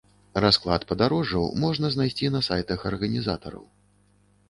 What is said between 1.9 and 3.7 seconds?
знайсці на сайтах арганізатараў.